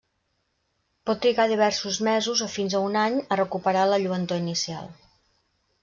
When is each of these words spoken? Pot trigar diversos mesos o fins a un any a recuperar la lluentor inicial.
Pot 1.09 1.21
trigar 1.25 1.45
diversos 1.51 2.01
mesos 2.09 2.43
o 2.47 2.49
fins 2.55 2.79
a 2.79 2.81
un 2.89 2.99
any 3.05 3.21
a 3.37 3.41
recuperar 3.45 3.85
la 3.95 4.01
lluentor 4.07 4.47
inicial. 4.47 4.95